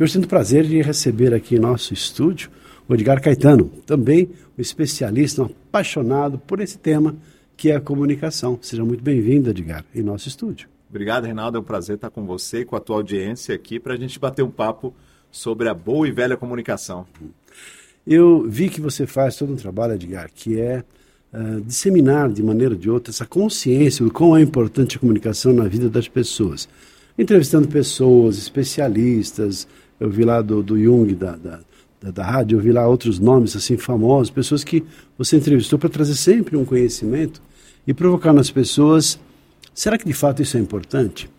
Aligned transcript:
Eu 0.00 0.08
sinto 0.08 0.24
o 0.24 0.28
prazer 0.28 0.64
de 0.64 0.80
receber 0.80 1.34
aqui 1.34 1.56
em 1.56 1.58
nosso 1.58 1.92
estúdio 1.92 2.50
o 2.88 2.94
Edgar 2.94 3.20
Caetano, 3.20 3.66
também 3.84 4.30
um 4.56 4.62
especialista, 4.62 5.42
um 5.42 5.44
apaixonado 5.44 6.38
por 6.38 6.58
esse 6.58 6.78
tema 6.78 7.14
que 7.54 7.70
é 7.70 7.76
a 7.76 7.80
comunicação. 7.82 8.58
Seja 8.62 8.82
muito 8.82 9.04
bem-vindo, 9.04 9.50
Edgar, 9.50 9.84
em 9.94 10.02
nosso 10.02 10.26
estúdio. 10.26 10.70
Obrigado, 10.88 11.26
Reinaldo. 11.26 11.58
É 11.58 11.60
um 11.60 11.64
prazer 11.64 11.96
estar 11.96 12.08
com 12.08 12.24
você 12.24 12.60
e 12.60 12.64
com 12.64 12.76
a 12.76 12.80
tua 12.80 12.96
audiência 12.96 13.54
aqui 13.54 13.78
para 13.78 13.92
a 13.92 13.96
gente 13.98 14.18
bater 14.18 14.42
um 14.42 14.50
papo 14.50 14.94
sobre 15.30 15.68
a 15.68 15.74
boa 15.74 16.08
e 16.08 16.10
velha 16.10 16.34
comunicação. 16.34 17.06
Eu 18.06 18.48
vi 18.48 18.70
que 18.70 18.80
você 18.80 19.06
faz 19.06 19.36
todo 19.36 19.52
um 19.52 19.56
trabalho, 19.56 19.92
Edgar, 19.92 20.30
que 20.34 20.58
é 20.58 20.82
uh, 21.30 21.60
disseminar 21.60 22.32
de 22.32 22.42
maneira 22.42 22.72
ou 22.72 22.80
de 22.80 22.88
outra 22.88 23.10
essa 23.10 23.26
consciência 23.26 24.02
do 24.02 24.10
quão 24.10 24.34
é 24.34 24.40
importante 24.40 24.96
a 24.96 24.98
comunicação 24.98 25.52
na 25.52 25.68
vida 25.68 25.90
das 25.90 26.08
pessoas. 26.08 26.66
Entrevistando 27.18 27.68
pessoas, 27.68 28.38
especialistas, 28.38 29.68
eu 30.00 30.10
vi 30.10 30.24
lá 30.24 30.42
do, 30.42 30.62
do 30.62 30.76
Jung, 30.82 31.14
da, 31.14 31.36
da 31.36 31.60
da, 32.00 32.10
da 32.10 32.24
rádio, 32.24 32.56
eu 32.56 32.62
vi 32.62 32.72
lá 32.72 32.88
outros 32.88 33.18
nomes 33.18 33.54
assim 33.54 33.76
famosos, 33.76 34.30
pessoas 34.30 34.64
que 34.64 34.82
você 35.18 35.36
entrevistou 35.36 35.78
para 35.78 35.90
trazer 35.90 36.14
sempre 36.14 36.56
um 36.56 36.64
conhecimento 36.64 37.42
e 37.86 37.92
provocar 37.92 38.32
nas 38.32 38.50
pessoas, 38.50 39.20
será 39.74 39.98
que 39.98 40.06
de 40.06 40.14
fato 40.14 40.40
isso 40.40 40.56
é 40.56 40.60
importante? 40.60 41.30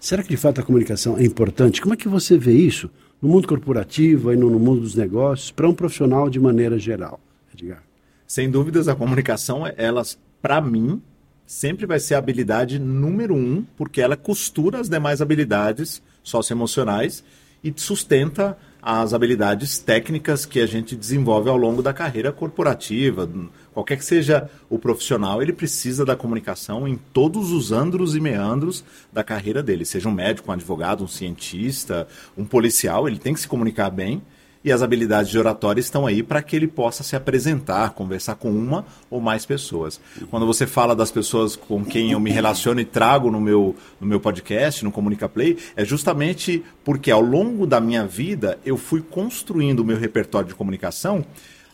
Será 0.00 0.22
que 0.22 0.28
de 0.28 0.36
fato 0.36 0.60
a 0.60 0.64
comunicação 0.64 1.18
é 1.18 1.24
importante? 1.24 1.80
Como 1.80 1.94
é 1.94 1.96
que 1.96 2.08
você 2.08 2.38
vê 2.38 2.52
isso 2.52 2.90
no 3.20 3.28
mundo 3.28 3.46
corporativo 3.46 4.32
e 4.32 4.36
no, 4.36 4.48
no 4.50 4.58
mundo 4.58 4.80
dos 4.80 4.94
negócios 4.94 5.50
para 5.50 5.68
um 5.68 5.74
profissional 5.74 6.30
de 6.30 6.40
maneira 6.40 6.78
geral, 6.78 7.20
Edgar? 7.52 7.82
Sem 8.26 8.50
dúvidas, 8.50 8.88
a 8.88 8.94
comunicação, 8.94 9.64
ela, 9.76 10.02
para 10.42 10.60
mim, 10.60 11.00
sempre 11.46 11.86
vai 11.86 12.00
ser 12.00 12.14
a 12.14 12.18
habilidade 12.18 12.78
número 12.78 13.34
um, 13.34 13.64
porque 13.76 14.00
ela 14.00 14.16
costura 14.16 14.80
as 14.80 14.88
demais 14.88 15.20
habilidades 15.20 16.02
socioemocionais 16.22 17.22
e 17.68 17.72
sustenta 17.76 18.56
as 18.80 19.12
habilidades 19.12 19.78
técnicas 19.80 20.46
que 20.46 20.60
a 20.60 20.66
gente 20.66 20.94
desenvolve 20.94 21.50
ao 21.50 21.56
longo 21.56 21.82
da 21.82 21.92
carreira 21.92 22.30
corporativa. 22.30 23.28
Qualquer 23.74 23.96
que 23.96 24.04
seja 24.04 24.48
o 24.70 24.78
profissional, 24.78 25.42
ele 25.42 25.52
precisa 25.52 26.04
da 26.04 26.14
comunicação 26.14 26.86
em 26.86 26.96
todos 26.96 27.50
os 27.50 27.72
andros 27.72 28.14
e 28.14 28.20
meandros 28.20 28.84
da 29.12 29.24
carreira 29.24 29.60
dele. 29.60 29.84
Seja 29.84 30.08
um 30.08 30.12
médico, 30.12 30.50
um 30.50 30.54
advogado, 30.54 31.02
um 31.02 31.08
cientista, 31.08 32.06
um 32.38 32.44
policial, 32.44 33.08
ele 33.08 33.18
tem 33.18 33.34
que 33.34 33.40
se 33.40 33.48
comunicar 33.48 33.90
bem 33.90 34.22
e 34.66 34.72
as 34.72 34.82
habilidades 34.82 35.30
de 35.30 35.38
oratória 35.38 35.80
estão 35.80 36.08
aí 36.08 36.24
para 36.24 36.42
que 36.42 36.56
ele 36.56 36.66
possa 36.66 37.04
se 37.04 37.14
apresentar, 37.14 37.90
conversar 37.90 38.34
com 38.34 38.50
uma 38.50 38.84
ou 39.08 39.20
mais 39.20 39.46
pessoas. 39.46 40.00
Quando 40.28 40.44
você 40.44 40.66
fala 40.66 40.96
das 40.96 41.12
pessoas 41.12 41.54
com 41.54 41.84
quem 41.84 42.10
eu 42.10 42.18
me 42.18 42.32
relaciono 42.32 42.80
e 42.80 42.84
trago 42.84 43.30
no 43.30 43.40
meu, 43.40 43.76
no 44.00 44.08
meu 44.08 44.18
podcast, 44.18 44.84
no 44.84 44.90
Comunica 44.90 45.28
Play, 45.28 45.56
é 45.76 45.84
justamente 45.84 46.64
porque 46.84 47.12
ao 47.12 47.20
longo 47.20 47.64
da 47.64 47.80
minha 47.80 48.04
vida 48.04 48.58
eu 48.66 48.76
fui 48.76 49.00
construindo 49.00 49.80
o 49.80 49.84
meu 49.84 49.96
repertório 49.96 50.48
de 50.48 50.54
comunicação 50.56 51.24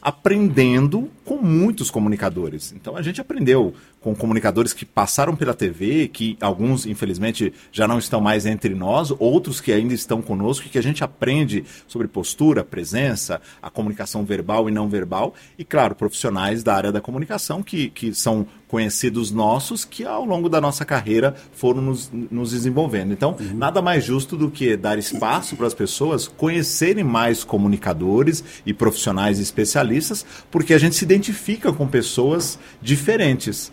aprendendo 0.02 1.08
com 1.24 1.36
muitos 1.36 1.90
comunicadores. 1.90 2.72
Então 2.72 2.96
a 2.96 3.02
gente 3.02 3.20
aprendeu 3.20 3.72
com 4.00 4.14
comunicadores 4.16 4.72
que 4.72 4.84
passaram 4.84 5.36
pela 5.36 5.54
TV, 5.54 6.08
que 6.08 6.36
alguns, 6.40 6.86
infelizmente, 6.86 7.54
já 7.70 7.86
não 7.86 7.98
estão 7.98 8.20
mais 8.20 8.44
entre 8.44 8.74
nós, 8.74 9.12
outros 9.16 9.60
que 9.60 9.70
ainda 9.70 9.94
estão 9.94 10.20
conosco, 10.20 10.68
que 10.68 10.78
a 10.78 10.82
gente 10.82 11.04
aprende 11.04 11.64
sobre 11.86 12.08
postura, 12.08 12.64
presença, 12.64 13.40
a 13.62 13.70
comunicação 13.70 14.24
verbal 14.24 14.68
e 14.68 14.72
não 14.72 14.88
verbal, 14.88 15.34
e, 15.56 15.64
claro, 15.64 15.94
profissionais 15.94 16.64
da 16.64 16.74
área 16.74 16.90
da 16.90 17.00
comunicação 17.00 17.62
que, 17.62 17.90
que 17.90 18.12
são 18.12 18.44
conhecidos 18.72 19.30
nossos 19.30 19.84
que 19.84 20.02
ao 20.02 20.24
longo 20.24 20.48
da 20.48 20.58
nossa 20.58 20.82
carreira 20.82 21.36
foram 21.52 21.82
nos, 21.82 22.10
nos 22.30 22.52
desenvolvendo. 22.52 23.12
Então, 23.12 23.36
uhum. 23.38 23.54
nada 23.54 23.82
mais 23.82 24.02
justo 24.02 24.34
do 24.34 24.50
que 24.50 24.78
dar 24.78 24.98
espaço 24.98 25.56
para 25.56 25.66
as 25.66 25.74
pessoas 25.74 26.26
conhecerem 26.26 27.04
mais 27.04 27.44
comunicadores 27.44 28.42
e 28.64 28.72
profissionais 28.72 29.38
especialistas, 29.38 30.24
porque 30.50 30.72
a 30.72 30.78
gente 30.78 30.96
se 30.96 31.04
identifica 31.04 31.70
com 31.70 31.86
pessoas 31.86 32.58
diferentes 32.80 33.70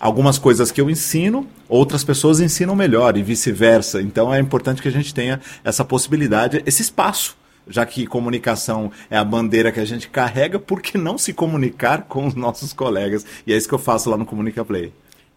algumas 0.00 0.38
coisas 0.38 0.70
que 0.70 0.80
eu 0.80 0.88
ensino, 0.88 1.46
outras 1.68 2.04
pessoas 2.04 2.40
ensinam 2.40 2.74
melhor 2.74 3.16
e 3.16 3.22
vice-versa. 3.22 4.00
Então 4.00 4.32
é 4.32 4.38
importante 4.38 4.80
que 4.80 4.88
a 4.88 4.92
gente 4.92 5.12
tenha 5.12 5.40
essa 5.64 5.84
possibilidade, 5.84 6.62
esse 6.64 6.82
espaço. 6.82 7.36
Já 7.68 7.84
que 7.84 8.06
comunicação 8.06 8.90
é 9.10 9.16
a 9.16 9.24
bandeira 9.24 9.70
que 9.70 9.80
a 9.80 9.84
gente 9.84 10.08
carrega, 10.08 10.58
por 10.58 10.80
que 10.80 10.96
não 10.96 11.18
se 11.18 11.32
comunicar 11.32 12.02
com 12.02 12.26
os 12.26 12.34
nossos 12.34 12.72
colegas? 12.72 13.24
E 13.46 13.52
é 13.52 13.56
isso 13.56 13.68
que 13.68 13.74
eu 13.74 13.78
faço 13.78 14.08
lá 14.08 14.16
no 14.16 14.24
Comunica 14.24 14.64
Play. 14.64 14.92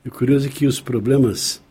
O 0.06 0.09
curioso 0.09 0.47
é 0.47 0.50
que 0.50 0.66
os 0.66 0.80
problemas. 0.80 1.62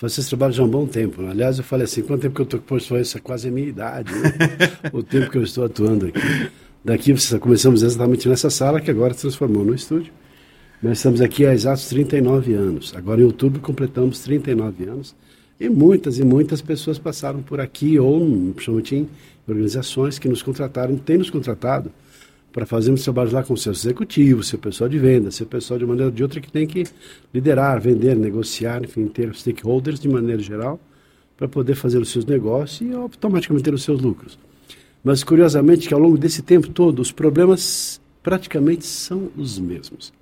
Vocês 0.00 0.28
trabalham 0.28 0.52
já 0.52 0.62
há 0.62 0.66
um 0.66 0.68
bom 0.68 0.86
tempo. 0.86 1.26
Aliás, 1.26 1.58
eu 1.58 1.64
falei 1.64 1.84
assim: 1.84 2.02
quanto 2.02 2.22
tempo 2.22 2.34
que 2.34 2.40
eu 2.40 2.44
estou 2.44 2.60
com 2.60 2.76
isso? 2.76 3.16
É 3.16 3.20
quase 3.20 3.48
a 3.48 3.50
minha 3.50 3.68
idade, 3.68 4.12
né? 4.12 4.32
o 4.92 5.02
tempo 5.02 5.30
que 5.30 5.38
eu 5.38 5.42
estou 5.42 5.64
atuando 5.64 6.06
aqui. 6.06 6.50
Daqui 6.84 7.14
começamos 7.40 7.82
exatamente 7.82 8.28
nessa 8.28 8.50
sala 8.50 8.80
que 8.80 8.90
agora 8.90 9.14
se 9.14 9.22
transformou 9.22 9.64
no 9.64 9.74
estúdio. 9.74 10.12
Nós 10.82 10.98
estamos 10.98 11.20
aqui 11.20 11.44
há 11.44 11.52
exatos 11.52 11.88
39 11.88 12.54
anos. 12.54 12.94
Agora, 12.96 13.20
em 13.20 13.24
outubro, 13.24 13.60
completamos 13.60 14.20
39 14.20 14.84
anos. 14.84 15.14
E 15.60 15.68
muitas 15.68 16.18
e 16.18 16.24
muitas 16.24 16.62
pessoas 16.62 16.98
passaram 16.98 17.42
por 17.42 17.60
aqui, 17.60 17.98
ou 17.98 18.20
principalmente 18.52 18.94
em 18.94 19.08
organizações 19.46 20.18
que 20.18 20.28
nos 20.28 20.40
contrataram, 20.40 20.96
têm 20.96 21.18
nos 21.18 21.30
contratado 21.30 21.90
para 22.52 22.64
fazermos 22.64 23.02
trabalhos 23.02 23.32
lá 23.32 23.42
com 23.42 23.56
seus 23.56 23.84
executivos, 23.84 24.48
seu 24.48 24.58
pessoal 24.58 24.88
de 24.88 24.98
venda, 24.98 25.30
seu 25.30 25.46
pessoal 25.46 25.78
de 25.78 25.84
maneira 25.84 26.06
ou 26.06 26.12
de 26.12 26.22
outra 26.22 26.40
que 26.40 26.50
tem 26.50 26.66
que 26.66 26.84
liderar, 27.34 27.80
vender, 27.80 28.16
negociar, 28.16 28.84
enfim, 28.84 29.06
ter 29.08 29.34
stakeholders 29.34 29.98
de 29.98 30.08
maneira 30.08 30.40
geral 30.40 30.78
para 31.36 31.48
poder 31.48 31.74
fazer 31.74 31.98
os 31.98 32.10
seus 32.10 32.24
negócios 32.24 32.88
e 32.88 32.92
automaticamente 32.94 33.64
ter 33.64 33.74
os 33.74 33.82
seus 33.82 34.00
lucros. 34.00 34.38
Mas, 35.02 35.24
curiosamente, 35.24 35.88
que 35.88 35.94
ao 35.94 36.00
longo 36.00 36.16
desse 36.16 36.42
tempo 36.42 36.68
todo, 36.68 37.00
os 37.00 37.10
problemas 37.12 38.00
praticamente 38.22 38.86
são 38.86 39.28
os 39.36 39.58
mesmos 39.58 40.12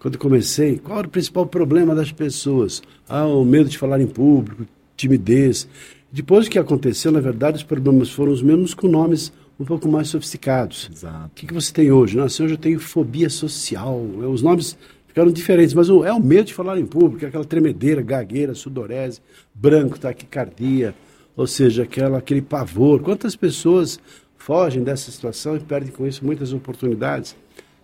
quando 0.00 0.18
comecei, 0.18 0.78
qual 0.78 0.98
era 0.98 1.06
o 1.06 1.10
principal 1.10 1.46
problema 1.46 1.94
das 1.94 2.10
pessoas? 2.10 2.82
Ah, 3.06 3.26
o 3.26 3.44
medo 3.44 3.68
de 3.68 3.76
falar 3.76 4.00
em 4.00 4.06
público, 4.06 4.66
timidez. 4.96 5.68
Depois 6.10 6.46
o 6.46 6.50
que 6.50 6.58
aconteceu, 6.58 7.12
na 7.12 7.20
verdade, 7.20 7.58
os 7.58 7.62
problemas 7.62 8.10
foram 8.10 8.32
os 8.32 8.42
mesmos 8.42 8.72
com 8.72 8.88
nomes 8.88 9.30
um 9.58 9.64
pouco 9.64 9.86
mais 9.88 10.08
sofisticados. 10.08 10.88
Exato. 10.90 11.26
O 11.26 11.30
que, 11.34 11.46
que 11.46 11.52
você 11.52 11.70
tem 11.70 11.92
hoje? 11.92 12.16
Nossa, 12.16 12.42
hoje 12.42 12.54
eu 12.54 12.58
tenho 12.58 12.80
fobia 12.80 13.28
social. 13.28 14.00
Os 14.32 14.40
nomes 14.40 14.76
ficaram 15.06 15.30
diferentes, 15.30 15.74
mas 15.74 15.90
é 15.90 16.12
o 16.12 16.18
medo 16.18 16.46
de 16.46 16.54
falar 16.54 16.78
em 16.78 16.86
público, 16.86 17.26
aquela 17.26 17.44
tremedeira, 17.44 18.00
gagueira, 18.00 18.54
sudorese, 18.54 19.20
branco, 19.54 20.00
taquicardia, 20.00 20.94
ou 21.36 21.46
seja, 21.46 21.82
aquela, 21.82 22.18
aquele 22.18 22.40
pavor. 22.40 23.00
Quantas 23.02 23.36
pessoas 23.36 24.00
fogem 24.38 24.82
dessa 24.82 25.10
situação 25.10 25.56
e 25.56 25.60
perdem 25.60 25.92
com 25.92 26.06
isso 26.06 26.24
muitas 26.24 26.54
oportunidades? 26.54 27.36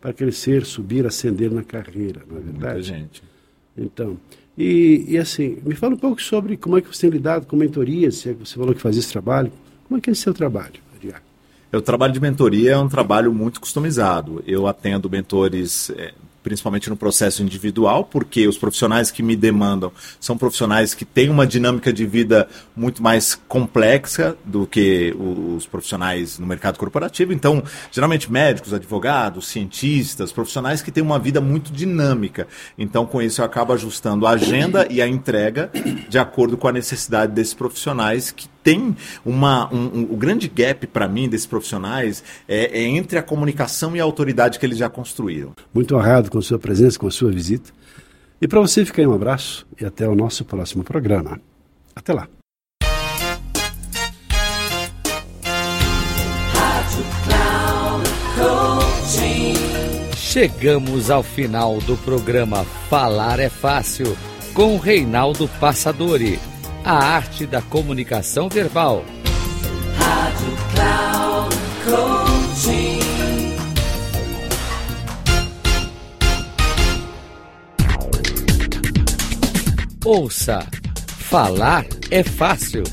Para 0.06 0.12
crescer, 0.12 0.64
subir, 0.64 1.04
ascender 1.04 1.50
na 1.50 1.64
carreira, 1.64 2.22
não 2.30 2.36
é 2.36 2.40
verdade? 2.40 2.74
Muita 2.74 2.82
gente. 2.82 3.22
Então, 3.76 4.16
e, 4.56 5.04
e, 5.08 5.18
assim, 5.18 5.58
me 5.64 5.74
fala 5.74 5.94
um 5.94 5.98
pouco 5.98 6.22
sobre 6.22 6.56
como 6.56 6.78
é 6.78 6.80
que 6.80 6.86
você 6.86 7.00
tem 7.00 7.10
lidado 7.10 7.44
com 7.44 7.56
mentorias, 7.56 8.14
se 8.18 8.30
é 8.30 8.32
que 8.32 8.46
você 8.46 8.54
falou 8.54 8.72
que 8.72 8.80
fazia 8.80 9.00
esse 9.00 9.10
trabalho, 9.10 9.50
como 9.88 9.98
é 9.98 10.00
que 10.00 10.08
é 10.08 10.12
esse 10.12 10.22
seu 10.22 10.32
trabalho, 10.32 10.74
Adriano? 10.94 11.24
O 11.72 11.80
trabalho 11.80 12.12
de 12.12 12.20
mentoria 12.20 12.70
é 12.70 12.78
um 12.78 12.88
trabalho 12.88 13.34
muito 13.34 13.60
customizado. 13.60 14.44
Eu 14.46 14.68
atendo 14.68 15.10
mentores 15.10 15.90
é, 15.90 16.14
principalmente 16.46 16.88
no 16.88 16.96
processo 16.96 17.42
individual, 17.42 18.04
porque 18.04 18.46
os 18.46 18.56
profissionais 18.56 19.10
que 19.10 19.20
me 19.20 19.34
demandam 19.34 19.90
são 20.20 20.38
profissionais 20.38 20.94
que 20.94 21.04
têm 21.04 21.28
uma 21.28 21.44
dinâmica 21.44 21.92
de 21.92 22.06
vida 22.06 22.46
muito 22.76 23.02
mais 23.02 23.34
complexa 23.48 24.36
do 24.44 24.64
que 24.64 25.12
os 25.18 25.66
profissionais 25.66 26.38
no 26.38 26.46
mercado 26.46 26.78
corporativo. 26.78 27.32
Então, 27.32 27.64
geralmente 27.90 28.30
médicos, 28.30 28.72
advogados, 28.72 29.48
cientistas, 29.48 30.30
profissionais 30.30 30.80
que 30.82 30.92
têm 30.92 31.02
uma 31.02 31.18
vida 31.18 31.40
muito 31.40 31.72
dinâmica. 31.72 32.46
Então, 32.78 33.04
com 33.06 33.20
isso, 33.20 33.40
eu 33.40 33.44
acabo 33.44 33.72
ajustando 33.72 34.24
a 34.24 34.30
agenda 34.30 34.86
e 34.88 35.02
a 35.02 35.08
entrega 35.08 35.68
de 36.08 36.16
acordo 36.16 36.56
com 36.56 36.68
a 36.68 36.72
necessidade 36.72 37.32
desses 37.32 37.54
profissionais 37.54 38.30
que 38.30 38.48
tem 38.66 38.96
uma, 39.24 39.72
um, 39.72 40.00
um, 40.00 40.02
o 40.10 40.16
grande 40.16 40.48
gap 40.48 40.88
para 40.88 41.06
mim 41.06 41.28
desses 41.28 41.46
profissionais 41.46 42.24
é, 42.48 42.80
é, 42.80 42.82
entre 42.82 43.16
a 43.16 43.22
comunicação 43.22 43.94
e 43.94 44.00
a 44.00 44.02
autoridade 44.02 44.58
que 44.58 44.66
eles 44.66 44.76
já 44.76 44.90
construíram. 44.90 45.52
Muito 45.72 45.94
honrado 45.94 46.28
com 46.28 46.38
a 46.38 46.42
sua 46.42 46.58
presença, 46.58 46.98
com 46.98 47.06
a 47.06 47.10
sua 47.12 47.30
visita. 47.30 47.70
E 48.42 48.48
para 48.48 48.58
você 48.58 48.84
ficar 48.84 49.02
aí 49.02 49.06
um 49.06 49.14
abraço 49.14 49.64
e 49.80 49.84
até 49.84 50.08
o 50.08 50.16
nosso 50.16 50.44
próximo 50.44 50.82
programa. 50.82 51.40
Até 51.94 52.12
lá. 52.12 52.26
Chegamos 60.16 61.08
ao 61.08 61.22
final 61.22 61.78
do 61.78 61.96
programa 61.98 62.64
Falar 62.90 63.38
é 63.38 63.48
Fácil 63.48 64.16
com 64.52 64.76
Reinaldo 64.76 65.48
Passadori, 65.60 66.40
a 66.86 66.94
arte 66.94 67.44
da 67.44 67.60
comunicação 67.60 68.48
verbal. 68.48 69.04
Rádio 69.98 70.56
Cloud 70.72 71.56
Coaching. 71.84 73.00
Ouça, 80.04 80.64
falar 81.18 81.84
é 82.08 82.22
fácil 82.22 82.84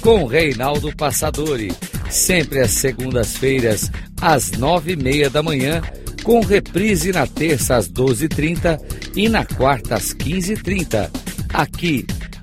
com 0.00 0.26
Reinaldo 0.26 0.94
Passadori, 0.96 1.72
sempre 2.10 2.58
às 2.58 2.72
segundas-feiras 2.72 3.92
às 4.20 4.50
nove 4.50 4.94
e 4.94 4.96
meia 4.96 5.30
da 5.30 5.40
manhã 5.40 5.80
com 6.24 6.40
reprise 6.40 7.12
na 7.12 7.28
terça 7.28 7.76
às 7.76 7.88
12h30 7.88 8.80
e 9.14 9.28
na 9.28 9.44
quarta 9.44 9.94
às 9.94 10.12
15h30, 10.12 11.08
aqui 11.54 12.04